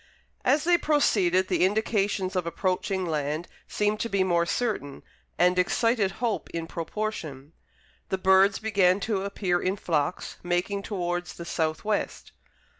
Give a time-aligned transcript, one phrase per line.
[0.43, 5.03] As they proceeded, the indications of approaching land seemed to be more certain,
[5.37, 7.53] and excited hope in proportion.
[8.09, 12.31] The birds began to appear in flocks, making towards the south west.